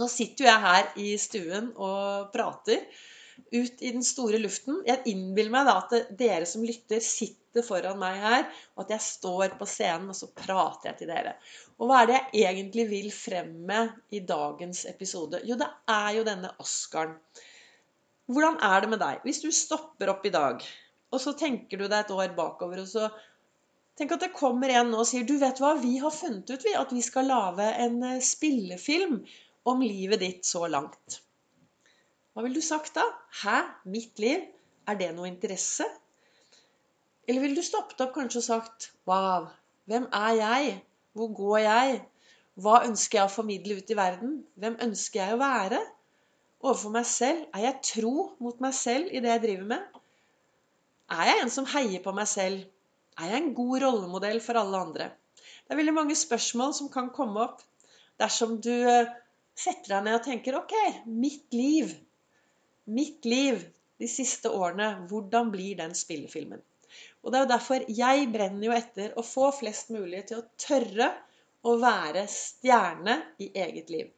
Nå 0.00 0.08
sitter 0.08 0.46
jo 0.46 0.48
jeg 0.48 0.64
her 0.64 0.88
i 1.04 1.10
stuen 1.20 1.68
og 1.76 2.32
prater 2.32 2.80
ut 3.52 3.82
i 3.82 3.92
den 3.94 4.04
store 4.06 4.40
luften. 4.42 4.80
Jeg 4.86 5.04
innbiller 5.12 5.52
meg 5.54 5.68
da 5.68 5.76
at 5.80 6.12
dere 6.18 6.48
som 6.48 6.64
lytter, 6.66 7.02
sitter 7.04 7.64
foran 7.66 8.00
meg 8.00 8.18
her, 8.22 8.44
og 8.76 8.84
at 8.84 8.94
jeg 8.94 9.06
står 9.06 9.56
på 9.60 9.68
scenen, 9.68 10.10
og 10.12 10.18
så 10.18 10.30
prater 10.36 10.90
jeg 10.90 11.00
til 11.00 11.12
dere. 11.12 11.34
Og 11.78 11.88
hva 11.90 12.02
er 12.02 12.10
det 12.10 12.20
jeg 12.38 12.50
egentlig 12.50 12.86
vil 12.90 13.10
frem 13.14 13.50
med 13.68 13.92
i 14.14 14.22
dagens 14.28 14.84
episode? 14.90 15.42
Jo, 15.48 15.58
det 15.60 15.68
er 15.90 16.12
jo 16.18 16.28
denne 16.28 16.52
Oscaren. 16.62 17.18
Hvordan 18.32 18.56
er 18.64 18.84
det 18.84 18.92
med 18.92 19.02
deg? 19.02 19.20
Hvis 19.26 19.42
du 19.42 19.50
stopper 19.52 20.12
opp 20.14 20.24
i 20.26 20.32
dag, 20.32 20.64
og 21.12 21.20
så 21.20 21.34
tenker 21.36 21.80
du 21.80 21.88
deg 21.88 21.98
et 22.00 22.14
år 22.14 22.34
bakover, 22.38 22.84
og 22.84 22.88
så 22.88 23.10
Tenk 24.00 24.14
at 24.14 24.22
det 24.24 24.32
kommer 24.32 24.70
en 24.72 24.88
nå 24.88 25.02
og 25.02 25.08
sier 25.08 25.26
du 25.28 25.34
vet 25.36 25.58
hva, 25.60 25.74
vi 25.76 25.98
har 26.00 26.14
funnet 26.16 26.48
ut 26.48 26.62
vi, 26.64 26.72
at 26.80 26.94
vi 26.96 27.02
skal 27.04 27.28
lage 27.28 27.66
en 27.84 27.98
eh, 28.08 28.22
spillefilm 28.24 29.18
om 29.68 29.84
livet 29.84 30.22
ditt 30.22 30.48
så 30.48 30.64
langt. 30.64 31.18
Hva 32.32 32.44
ville 32.44 32.56
du 32.56 32.64
sagt 32.64 32.94
da? 32.96 33.04
Hæ? 33.42 33.58
Mitt 33.92 34.20
liv? 34.22 34.44
Er 34.88 34.96
det 34.98 35.10
noe 35.14 35.28
interesse? 35.28 35.84
Eller 37.28 37.44
ville 37.44 37.58
du 37.58 37.64
stoppet 37.66 38.00
opp 38.00 38.14
kanskje 38.16 38.40
og 38.40 38.46
sagt 38.46 38.86
Wow, 39.08 39.50
hvem 39.90 40.06
er 40.16 40.38
jeg? 40.38 40.70
Hvor 41.12 41.28
går 41.36 41.58
jeg? 41.64 41.98
Hva 42.64 42.78
ønsker 42.86 43.18
jeg 43.18 43.28
å 43.28 43.34
formidle 43.34 43.76
ut 43.78 43.92
i 43.92 43.96
verden? 43.98 44.38
Hvem 44.60 44.78
ønsker 44.86 45.20
jeg 45.20 45.36
å 45.36 45.42
være? 45.42 45.80
Overfor 46.62 46.94
meg 46.94 47.08
selv? 47.10 47.42
Er 47.52 47.66
jeg 47.66 47.82
tro 47.88 48.14
mot 48.44 48.62
meg 48.64 48.74
selv 48.78 49.12
i 49.12 49.20
det 49.24 49.30
jeg 49.34 49.42
driver 49.42 49.68
med? 49.74 50.00
Er 51.12 51.28
jeg 51.28 51.42
en 51.42 51.52
som 51.52 51.68
heier 51.68 52.00
på 52.04 52.14
meg 52.16 52.30
selv? 52.30 52.62
Er 53.20 53.34
jeg 53.34 53.42
en 53.42 53.52
god 53.56 53.82
rollemodell 53.84 54.40
for 54.44 54.60
alle 54.60 54.80
andre? 54.86 55.10
Det 55.36 55.74
er 55.74 55.80
veldig 55.82 55.94
mange 55.98 56.16
spørsmål 56.16 56.72
som 56.78 56.88
kan 56.92 57.12
komme 57.12 57.44
opp. 57.44 57.60
dersom 58.20 58.58
du 58.62 58.70
eh, 58.70 59.08
setter 59.58 59.96
deg 59.96 60.04
ned 60.06 60.16
og 60.18 60.24
tenker 60.24 60.56
OK, 60.58 60.74
mitt 61.08 61.52
liv. 61.56 61.92
Mitt 62.84 63.24
liv 63.24 63.62
de 64.02 64.08
siste 64.10 64.50
årene. 64.50 65.06
Hvordan 65.10 65.50
blir 65.54 65.76
den 65.78 65.94
spillefilmen? 65.94 66.62
Og 67.22 67.32
det 67.32 67.38
er 67.38 67.44
jo 67.44 67.52
derfor 67.52 67.84
jeg 67.88 68.30
brenner 68.32 68.66
jo 68.66 68.74
etter 68.76 69.14
å 69.16 69.24
få 69.26 69.50
flest 69.54 69.92
mulig 69.94 70.24
til 70.28 70.40
å 70.42 70.48
tørre 70.60 71.08
å 71.62 71.76
være 71.80 72.24
stjerne 72.30 73.16
i 73.40 73.48
eget 73.64 73.92
liv. 73.94 74.10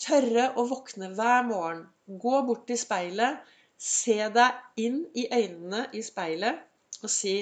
Tørre 0.00 0.52
å 0.60 0.66
våkne 0.70 1.10
hver 1.18 1.42
morgen, 1.48 1.84
gå 2.06 2.40
bort 2.46 2.66
til 2.68 2.78
speilet, 2.78 3.40
se 3.76 4.16
deg 4.32 4.82
inn 4.86 5.02
i 5.18 5.26
øynene 5.32 5.86
i 5.92 6.02
speilet 6.04 7.02
og 7.02 7.10
si 7.12 7.36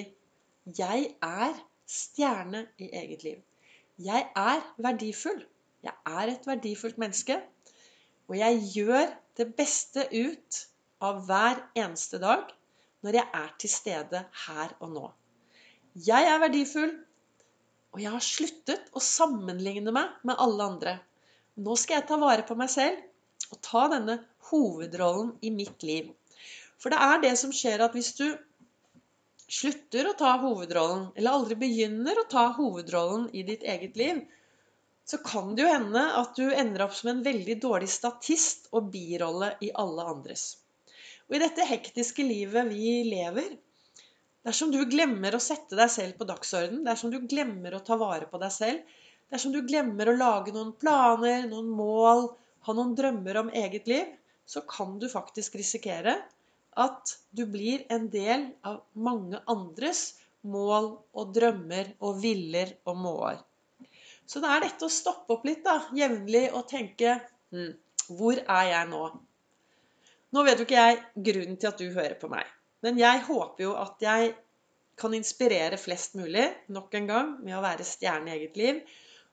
'Jeg 0.65 1.15
er 1.23 1.59
stjerne 1.87 2.67
i 2.79 2.89
eget 3.01 3.23
liv'. 3.23 3.43
Jeg 3.99 4.27
er 4.35 4.63
verdifull. 4.79 5.45
Jeg 5.83 5.93
er 6.07 6.33
et 6.33 6.47
verdifullt 6.47 6.99
menneske. 6.99 7.37
Og 8.31 8.37
jeg 8.39 8.61
gjør 8.73 9.11
det 9.39 9.49
beste 9.59 10.07
ut 10.13 10.61
av 11.05 11.25
hver 11.27 11.61
eneste 11.77 12.21
dag 12.23 12.53
når 13.05 13.19
jeg 13.19 13.31
er 13.41 13.51
til 13.61 13.73
stede 13.73 14.23
her 14.47 14.73
og 14.81 14.93
nå. 14.95 15.09
Jeg 16.07 16.27
er 16.27 16.41
verdifull, 16.43 16.95
og 17.95 18.01
jeg 18.03 18.11
har 18.11 18.25
sluttet 18.25 18.89
å 18.97 19.03
sammenligne 19.05 19.93
meg 19.95 20.15
med 20.27 20.41
alle 20.43 20.71
andre. 20.73 20.95
Nå 21.61 21.77
skal 21.79 22.01
jeg 22.01 22.09
ta 22.09 22.19
vare 22.19 22.47
på 22.49 22.57
meg 22.59 22.73
selv 22.73 23.53
og 23.53 23.61
ta 23.63 23.85
denne 23.93 24.17
hovedrollen 24.49 25.35
i 25.45 25.53
mitt 25.55 25.85
liv. 25.87 26.09
For 26.81 26.91
det 26.91 26.99
er 27.05 27.21
det 27.23 27.35
som 27.39 27.53
skjer 27.55 27.85
at 27.85 27.95
hvis 27.95 28.15
du 28.19 28.27
slutter 29.45 30.09
å 30.09 30.17
ta 30.19 30.33
hovedrollen, 30.43 31.11
eller 31.15 31.37
aldri 31.37 31.59
begynner 31.61 32.19
å 32.19 32.27
ta 32.31 32.49
hovedrollen 32.57 33.29
i 33.37 33.45
ditt 33.47 33.63
eget 33.63 34.01
liv, 34.01 34.25
så 35.05 35.19
kan 35.21 35.53
det 35.55 35.65
jo 35.65 35.73
hende 35.73 36.03
at 36.19 36.37
du 36.39 36.47
ender 36.49 36.87
opp 36.87 36.95
som 36.97 37.11
en 37.13 37.23
veldig 37.25 37.59
dårlig 37.63 37.91
statist 37.93 38.71
og 38.73 38.89
birolle 38.95 39.53
i 39.65 39.71
alle 39.83 40.07
andres. 40.15 40.47
Og 41.29 41.37
i 41.37 41.43
dette 41.43 41.67
hektiske 41.69 42.25
livet 42.25 42.69
vi 42.71 43.03
lever, 43.09 43.51
dersom 44.45 44.73
du 44.73 44.81
glemmer 44.89 45.37
å 45.37 45.43
sette 45.43 45.77
deg 45.77 45.93
selv 45.93 46.19
på 46.19 46.29
dagsorden, 46.29 46.83
dersom 46.89 47.13
du 47.13 47.21
glemmer 47.29 47.77
å 47.77 47.85
ta 47.85 47.99
vare 48.01 48.29
på 48.31 48.41
deg 48.41 48.53
selv, 48.53 48.97
dersom 49.33 49.53
du 49.53 49.61
glemmer 49.67 50.09
å 50.09 50.17
lage 50.17 50.53
noen 50.57 50.75
planer, 50.81 51.47
noen 51.49 51.71
mål, 51.73 52.29
ha 52.65 52.77
noen 52.77 52.97
drømmer 52.97 53.41
om 53.41 53.53
eget 53.53 53.89
liv, 53.91 54.13
så 54.45 54.65
kan 54.69 54.99
du 55.01 55.09
faktisk 55.09 55.57
risikere 55.61 56.19
at 56.81 57.17
du 57.31 57.45
blir 57.49 57.85
en 57.93 58.09
del 58.13 58.51
av 58.67 58.83
mange 58.93 59.41
andres 59.49 60.15
mål 60.45 60.91
og 61.17 61.33
drømmer 61.37 61.95
og 62.05 62.21
viller 62.21 62.77
og 62.85 62.99
måer. 63.01 63.41
Så 64.27 64.41
det 64.41 64.51
er 64.51 64.65
dette 64.65 64.87
å 64.87 64.93
stoppe 64.93 65.37
opp 65.37 65.45
litt 65.47 65.65
da, 65.67 65.79
jevnlig 65.97 66.47
og 66.53 66.67
tenke 66.71 67.19
hm, 67.53 67.75
Hvor 68.09 68.41
er 68.41 68.71
jeg 68.71 68.91
nå? 68.91 69.05
Nå 70.35 70.43
vet 70.47 70.61
jo 70.61 70.67
ikke 70.67 70.81
jeg 70.81 71.03
grunnen 71.29 71.59
til 71.61 71.71
at 71.71 71.81
du 71.81 71.87
hører 71.95 72.17
på 72.21 72.31
meg. 72.33 72.49
Men 72.85 72.99
jeg 73.01 73.23
håper 73.29 73.65
jo 73.65 73.75
at 73.81 74.03
jeg 74.03 74.33
kan 75.01 75.15
inspirere 75.17 75.79
flest 75.81 76.17
mulig 76.19 76.47
nok 76.75 76.95
en 76.99 77.07
gang 77.11 77.31
med 77.45 77.57
å 77.57 77.63
være 77.65 77.87
stjerne 77.87 78.33
i 78.33 78.35
eget 78.39 78.59
liv. 78.59 78.81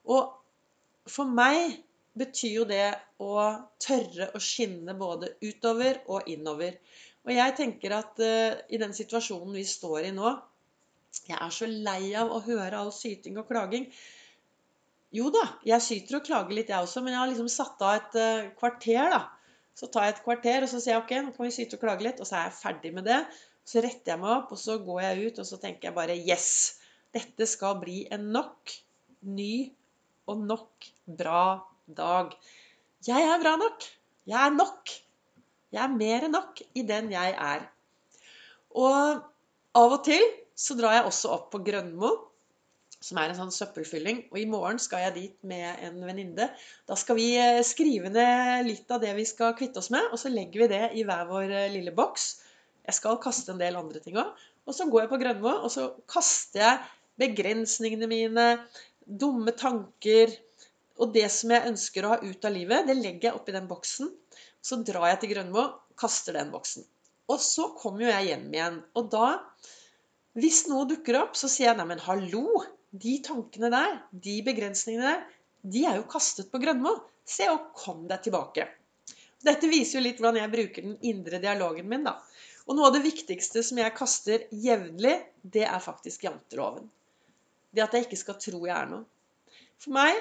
Og 0.10 1.10
for 1.10 1.29
meg 1.29 1.79
betyr 2.17 2.53
jo 2.60 2.67
det 2.69 2.91
å 3.24 3.33
tørre 3.81 4.29
å 4.36 4.41
skinne 4.43 4.95
både 5.00 5.33
utover 5.41 6.01
og 6.12 6.29
innover. 6.31 6.77
Og 7.25 7.33
jeg 7.36 7.57
tenker 7.57 7.93
at 7.95 8.21
uh, 8.21 8.62
i 8.69 8.79
den 8.81 8.95
situasjonen 8.98 9.53
vi 9.55 9.65
står 9.67 10.10
i 10.10 10.15
nå 10.15 10.31
Jeg 11.27 11.38
er 11.38 11.53
så 11.53 11.67
lei 11.69 12.13
av 12.17 12.31
å 12.31 12.41
høre 12.45 12.79
all 12.79 12.91
syting 12.95 13.38
og 13.41 13.50
klaging. 13.50 13.89
Jo 15.12 15.27
da, 15.34 15.44
jeg 15.68 15.84
syter 15.84 16.22
og 16.22 16.25
klager 16.25 16.56
litt, 16.56 16.72
jeg 16.72 16.88
også, 16.88 17.03
men 17.03 17.15
jeg 17.15 17.20
har 17.20 17.30
liksom 17.32 17.51
satt 17.51 17.82
av 17.84 17.98
et 18.00 18.18
uh, 18.20 18.51
kvarter, 18.60 19.12
da 19.12 19.25
så 19.77 19.88
tar 19.88 20.08
jeg 20.08 20.15
et 20.15 20.24
kvarter, 20.25 20.65
og 20.65 20.70
så 20.70 20.80
sier 20.82 20.96
jeg 20.96 21.01
ok, 21.01 21.12
nå 21.25 21.34
kan 21.36 21.48
vi 21.48 21.53
syte 21.56 21.77
og 21.77 21.84
klage 21.84 22.06
litt. 22.06 22.20
Og 22.22 22.27
så 22.27 22.38
er 22.38 22.48
jeg 22.50 22.58
ferdig 22.60 22.91
med 22.96 23.08
det. 23.08 23.20
Så 23.68 23.84
retter 23.84 24.13
jeg 24.13 24.22
meg 24.22 24.34
opp, 24.36 24.51
og 24.53 24.60
så 24.60 24.77
går 24.84 25.00
jeg 25.06 25.27
ut, 25.27 25.41
og 25.41 25.48
så 25.48 25.60
tenker 25.62 25.89
jeg 25.89 25.98
bare 25.98 26.18
yes! 26.18 26.50
Dette 27.12 27.48
skal 27.50 27.80
bli 27.82 28.03
en 28.13 28.30
nok 28.36 28.74
ny 29.27 29.56
og 30.32 30.44
nok 30.48 30.88
bra 31.20 31.44
dag. 31.88 32.36
Jeg 33.08 33.25
er 33.27 33.41
bra 33.41 33.56
nok. 33.60 33.88
Jeg 34.30 34.39
er 34.39 34.53
nok. 34.56 34.94
Jeg 35.72 35.82
er 35.84 35.98
mer 35.98 36.27
enn 36.27 36.36
nok 36.36 36.62
i 36.77 36.86
den 36.88 37.12
jeg 37.12 37.36
er. 37.36 37.65
Og 38.80 39.25
av 39.82 39.98
og 39.98 40.03
til 40.08 40.24
så 40.56 40.75
drar 40.77 41.00
jeg 41.00 41.10
også 41.10 41.32
opp 41.36 41.50
på 41.51 41.63
Grønmo 41.65 42.12
som 43.01 43.17
er 43.17 43.31
en 43.31 43.39
sånn 43.39 43.53
søppelfylling. 43.55 44.25
Og 44.31 44.38
i 44.41 44.48
morgen 44.50 44.79
skal 44.81 45.08
jeg 45.08 45.15
dit 45.17 45.48
med 45.48 45.81
en 45.88 45.98
venninne. 46.05 46.51
Da 46.89 46.98
skal 47.00 47.17
vi 47.17 47.31
eh, 47.41 47.63
skrive 47.65 48.12
ned 48.13 48.67
litt 48.70 48.93
av 48.93 49.01
det 49.03 49.15
vi 49.17 49.25
skal 49.27 49.55
kvitte 49.58 49.81
oss 49.81 49.91
med, 49.93 50.12
og 50.12 50.22
så 50.22 50.31
legger 50.34 50.65
vi 50.65 50.72
det 50.75 50.84
i 51.00 51.05
hver 51.08 51.25
vår 51.31 51.50
eh, 51.50 51.72
lille 51.74 51.96
boks. 51.98 52.29
Jeg 52.86 52.98
skal 52.98 53.20
kaste 53.24 53.53
en 53.53 53.62
del 53.62 53.79
andre 53.79 54.03
ting 54.03 54.20
òg. 54.22 54.31
Og 54.70 54.77
så 54.77 54.86
går 54.88 55.05
jeg 55.05 55.12
på 55.12 55.22
Grønmo, 55.24 55.58
og 55.65 55.74
så 55.74 55.89
kaster 56.10 56.62
jeg 56.62 56.88
begrensningene 57.22 58.08
mine, 58.10 58.48
dumme 59.01 59.51
tanker 59.58 60.31
og 61.01 61.13
det 61.15 61.27
som 61.34 61.53
jeg 61.53 61.70
ønsker 61.72 62.05
å 62.05 62.13
ha 62.13 62.17
ut 62.22 62.46
av 62.46 62.53
livet, 62.53 62.86
det 62.86 62.98
legger 63.00 63.31
jeg 63.31 63.38
oppi 63.38 63.55
den 63.55 63.70
boksen. 63.70 64.12
Så 64.62 64.77
drar 64.86 65.08
jeg 65.10 65.22
til 65.24 65.31
Grønmo, 65.34 65.63
kaster 65.98 66.38
den 66.38 66.51
boksen. 66.53 66.86
Og 67.31 67.39
så 67.41 67.72
kommer 67.79 68.05
jo 68.05 68.12
jeg 68.12 68.27
hjem 68.29 68.46
igjen. 68.53 68.77
Og 69.00 69.08
da, 69.13 69.31
hvis 70.38 70.65
noe 70.70 70.86
dukker 70.89 71.17
opp, 71.24 71.39
så 71.39 71.50
sier 71.50 71.72
jeg 71.72 71.79
neimen 71.79 72.03
hallo, 72.05 72.62
de 72.91 73.17
tankene 73.24 73.71
der, 73.71 73.98
de 74.12 74.41
begrensningene 74.45 75.07
der, 75.07 75.24
de 75.62 75.86
er 75.88 76.00
jo 76.00 76.07
kastet 76.10 76.51
på 76.51 76.60
Grønmo. 76.62 76.98
Se 77.27 77.45
og 77.51 77.71
kom 77.77 78.07
deg 78.10 78.24
tilbake. 78.25 78.65
Dette 79.45 79.69
viser 79.69 80.00
jo 80.00 80.05
litt 80.05 80.19
hvordan 80.19 80.41
jeg 80.41 80.53
bruker 80.53 80.86
den 80.86 80.98
indre 81.07 81.39
dialogen 81.41 81.88
min. 81.89 82.03
da. 82.05 82.17
Og 82.67 82.77
noe 82.77 82.89
av 82.89 82.95
det 82.95 83.05
viktigste 83.05 83.63
som 83.65 83.79
jeg 83.81 83.95
kaster 83.98 84.45
jevnlig, 84.51 85.15
det 85.41 85.63
er 85.65 85.81
faktisk 85.81 86.25
janteloven. 86.27 86.89
Det 87.71 87.86
at 87.86 87.95
jeg 87.95 88.07
ikke 88.07 88.19
skal 88.19 88.39
tro 88.41 88.62
jeg 88.65 88.75
er 88.75 88.89
noe. 88.91 89.05
For 89.81 89.95
meg 89.95 90.17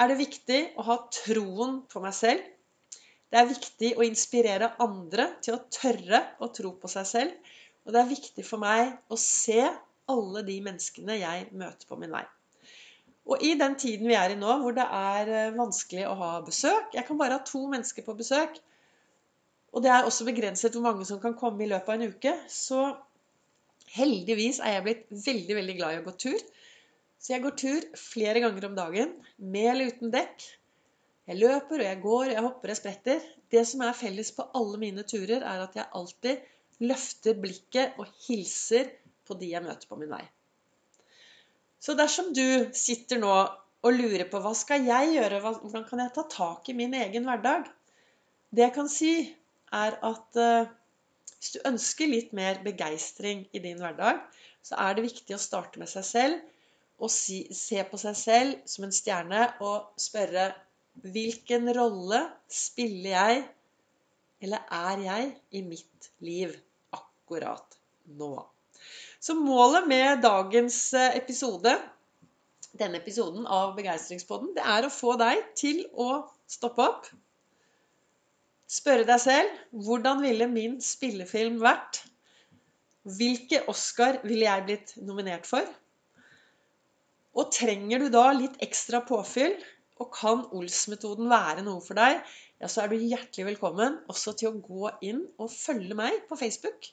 er 0.00 0.10
det 0.10 0.20
viktig 0.20 0.60
å 0.78 0.86
ha 0.86 0.96
troen 1.14 1.80
på 1.90 2.02
meg 2.04 2.14
selv. 2.16 2.44
Det 3.30 3.38
er 3.38 3.50
viktig 3.50 3.92
å 3.96 4.06
inspirere 4.06 4.72
andre 4.82 5.28
til 5.42 5.56
å 5.56 5.64
tørre 5.72 6.22
å 6.42 6.50
tro 6.54 6.72
på 6.82 6.90
seg 6.90 7.08
selv. 7.08 7.54
Og 7.86 7.94
det 7.94 8.02
er 8.02 8.10
viktig 8.10 8.44
for 8.46 8.62
meg 8.62 8.96
å 9.10 9.18
se 9.18 9.62
alle 10.10 10.44
de 10.46 10.58
menneskene 10.64 11.16
jeg 11.20 11.48
møter 11.56 11.88
på 11.88 11.98
min 12.00 12.12
vei. 12.14 12.24
Og 13.30 13.42
i 13.46 13.52
den 13.58 13.76
tiden 13.78 14.08
vi 14.10 14.16
er 14.18 14.32
i 14.32 14.38
nå, 14.38 14.56
hvor 14.62 14.74
det 14.74 14.86
er 14.86 15.30
eh, 15.30 15.54
vanskelig 15.54 16.06
å 16.08 16.16
ha 16.18 16.30
besøk 16.42 16.96
Jeg 16.96 17.06
kan 17.06 17.18
bare 17.20 17.38
ha 17.38 17.46
to 17.46 17.62
mennesker 17.70 18.06
på 18.06 18.16
besøk. 18.18 18.58
Og 19.70 19.84
det 19.84 19.92
er 19.94 20.06
også 20.06 20.26
begrenset 20.26 20.74
hvor 20.74 20.86
mange 20.88 21.06
som 21.06 21.20
kan 21.22 21.36
komme 21.38 21.62
i 21.62 21.68
løpet 21.70 21.92
av 21.92 22.00
en 22.00 22.14
uke. 22.14 22.32
Så 22.50 22.80
heldigvis 23.94 24.58
er 24.64 24.78
jeg 24.78 24.86
blitt 24.86 25.04
veldig, 25.12 25.58
veldig 25.60 25.76
glad 25.78 25.94
i 25.94 26.00
å 26.00 26.06
gå 26.08 26.16
tur. 26.24 26.40
Så 27.20 27.34
jeg 27.34 27.44
går 27.44 27.54
tur 27.60 27.86
flere 28.00 28.40
ganger 28.42 28.66
om 28.66 28.78
dagen, 28.78 29.12
med 29.38 29.68
eller 29.74 29.92
uten 29.92 30.10
dekk. 30.14 30.46
Jeg 31.30 31.38
løper, 31.38 31.76
og 31.76 31.86
jeg 31.86 32.00
går, 32.02 32.30
jeg 32.32 32.44
hopper, 32.46 32.72
jeg 32.72 32.80
spretter. 32.80 33.26
Det 33.52 33.62
som 33.68 33.84
er 33.84 33.98
felles 33.98 34.32
på 34.34 34.48
alle 34.58 34.80
mine 34.82 35.04
turer, 35.06 35.44
er 35.44 35.62
at 35.66 35.76
jeg 35.78 35.86
alltid 36.00 36.48
løfter 36.82 37.36
blikket 37.38 38.00
og 38.00 38.08
hilser 38.24 38.88
på 39.30 39.38
de 39.40 39.54
jeg 39.54 39.64
møter 39.64 39.88
på 39.88 39.98
min 40.00 40.10
vei. 40.12 40.24
Så 41.80 41.96
dersom 41.96 42.34
du 42.36 42.44
sitter 42.76 43.22
nå 43.22 43.32
og 43.80 43.96
lurer 43.96 44.26
på 44.28 44.40
hva 44.44 44.52
skal 44.56 44.84
jeg 44.84 45.14
gjøre, 45.14 45.40
hvordan 45.40 45.86
kan 45.88 46.02
jeg 46.04 46.12
ta 46.16 46.26
tak 46.28 46.68
i 46.68 46.76
min 46.76 46.92
egen 46.98 47.24
hverdag? 47.28 47.70
Det 48.52 48.66
jeg 48.66 48.74
kan 48.74 48.90
si, 48.92 49.14
er 49.72 49.96
at 50.04 50.40
uh, 50.42 50.68
hvis 51.38 51.54
du 51.54 51.60
ønsker 51.70 52.10
litt 52.10 52.34
mer 52.36 52.60
begeistring 52.64 53.46
i 53.56 53.62
din 53.64 53.80
hverdag, 53.80 54.20
så 54.66 54.76
er 54.84 54.96
det 54.96 55.06
viktig 55.06 55.36
å 55.36 55.40
starte 55.40 55.80
med 55.80 55.88
seg 55.88 56.04
selv 56.04 57.00
og 57.00 57.08
si, 57.08 57.46
se 57.56 57.80
på 57.88 57.96
seg 58.00 58.18
selv 58.18 58.68
som 58.68 58.84
en 58.84 58.92
stjerne 58.92 59.46
og 59.64 59.94
spørre 60.00 60.50
hvilken 61.00 61.70
rolle 61.72 62.20
spiller 62.52 63.14
jeg, 63.14 63.42
eller 64.44 64.66
er 64.76 65.04
jeg, 65.06 65.30
i 65.56 65.62
mitt 65.64 66.10
liv 66.24 66.52
akkurat 66.92 67.78
nå? 68.20 68.34
Så 69.20 69.36
målet 69.36 69.88
med 69.88 70.22
dagens 70.24 70.78
eh, 70.96 71.16
episode, 71.18 71.74
denne 72.80 73.00
episoden 73.00 73.48
av 73.50 73.74
Begeistringspodden, 73.76 74.54
det 74.56 74.64
er 74.64 74.86
å 74.86 74.92
få 74.94 75.16
deg 75.20 75.42
til 75.58 75.82
å 75.92 76.22
stoppe 76.50 76.86
opp. 76.86 77.10
Spørre 78.70 79.04
deg 79.08 79.20
selv 79.20 79.82
hvordan 79.86 80.22
ville 80.22 80.46
min 80.50 80.78
spillefilm 80.84 81.58
vært? 81.62 82.04
Hvilke 83.18 83.64
Oscar 83.72 84.20
ville 84.22 84.46
jeg 84.46 84.66
blitt 84.68 84.94
nominert 85.02 85.48
for? 85.48 85.66
Og 87.34 87.50
trenger 87.54 88.02
du 88.02 88.08
da 88.12 88.28
litt 88.36 88.56
ekstra 88.62 89.02
påfyll, 89.06 89.56
og 90.00 90.08
kan 90.16 90.46
Ols-metoden 90.56 91.28
være 91.30 91.64
noe 91.66 91.82
for 91.84 91.98
deg, 91.98 92.22
ja, 92.60 92.68
så 92.68 92.84
er 92.84 92.92
du 92.92 92.96
hjertelig 93.00 93.50
velkommen 93.50 93.98
også 94.12 94.34
til 94.38 94.50
å 94.50 94.62
gå 94.64 94.90
inn 95.06 95.22
og 95.40 95.52
følge 95.52 95.96
meg 95.96 96.22
på 96.28 96.38
Facebook. 96.40 96.88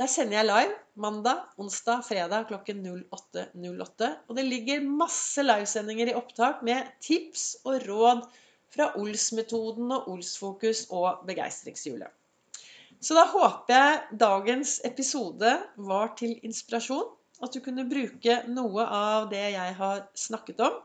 Der 0.00 0.08
sender 0.08 0.38
jeg 0.38 0.46
live 0.48 0.76
mandag, 0.96 1.42
onsdag, 1.60 1.98
fredag 2.06 2.46
klokken 2.48 2.78
08.08. 3.12 4.06
Og 4.30 4.38
det 4.38 4.46
ligger 4.46 4.86
masse 4.88 5.44
livesendinger 5.44 6.08
i 6.08 6.14
opptak 6.16 6.62
med 6.64 6.88
tips 7.04 7.58
og 7.68 7.84
råd 7.84 8.22
fra 8.72 8.86
Ols-metoden 8.96 9.92
og 9.92 10.08
Ols-fokus 10.14 10.86
og 10.88 11.26
begeistringshjulet. 11.28 12.08
Så 12.96 13.18
da 13.18 13.26
håper 13.28 13.76
jeg 13.76 14.18
dagens 14.24 14.78
episode 14.88 15.52
var 15.76 16.16
til 16.16 16.38
inspirasjon. 16.48 17.12
At 17.44 17.52
du 17.52 17.60
kunne 17.64 17.84
bruke 17.88 18.40
noe 18.48 18.88
av 18.88 19.28
det 19.28 19.46
jeg 19.52 19.78
har 19.84 20.04
snakket 20.16 20.64
om. 20.64 20.80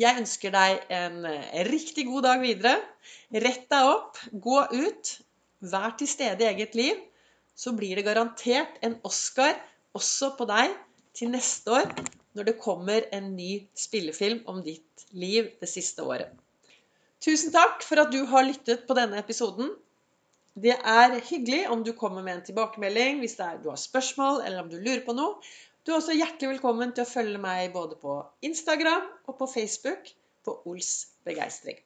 Jeg 0.00 0.24
ønsker 0.24 0.56
deg 0.56 0.88
en 0.88 1.24
riktig 1.68 2.08
god 2.08 2.30
dag 2.32 2.44
videre. 2.48 2.78
Rett 3.44 3.68
deg 3.68 3.92
opp, 3.92 4.20
gå 4.32 4.62
ut, 4.72 5.18
vær 5.60 5.98
til 6.00 6.08
stede 6.08 6.48
i 6.48 6.54
eget 6.54 6.80
liv. 6.80 7.10
Så 7.54 7.72
blir 7.76 7.96
det 7.96 8.06
garantert 8.06 8.80
en 8.82 8.98
Oscar 9.06 9.54
også 9.94 10.32
på 10.38 10.46
deg 10.50 10.74
til 11.14 11.30
neste 11.34 11.70
år 11.70 11.90
når 12.34 12.48
det 12.48 12.60
kommer 12.62 13.06
en 13.14 13.30
ny 13.36 13.64
spillefilm 13.78 14.42
om 14.50 14.58
ditt 14.66 15.06
liv 15.14 15.52
det 15.60 15.70
siste 15.70 16.02
året. 16.02 16.32
Tusen 17.22 17.54
takk 17.54 17.84
for 17.86 18.02
at 18.02 18.10
du 18.12 18.24
har 18.28 18.44
lyttet 18.44 18.82
på 18.88 18.96
denne 18.98 19.20
episoden. 19.20 19.70
Det 20.54 20.74
er 20.74 21.14
hyggelig 21.30 21.62
om 21.70 21.84
du 21.86 21.94
kommer 21.98 22.26
med 22.26 22.40
en 22.40 22.44
tilbakemelding 22.50 23.22
hvis 23.22 23.38
er, 23.38 23.62
du 23.62 23.70
har 23.70 23.80
spørsmål 23.80 24.42
eller 24.42 24.64
om 24.64 24.68
du 24.70 24.76
lurer 24.76 25.04
på 25.06 25.14
noe. 25.16 25.38
Du 25.84 25.92
er 25.92 25.98
også 26.00 26.16
hjertelig 26.16 26.56
velkommen 26.56 26.92
til 26.96 27.04
å 27.04 27.10
følge 27.10 27.40
meg 27.40 27.72
både 27.74 27.98
på 28.00 28.18
Instagram 28.46 29.08
og 29.28 29.38
på 29.40 29.50
Facebook 29.54 30.10
på 30.44 30.58
Ols 30.70 30.92
begeistring. 31.26 31.78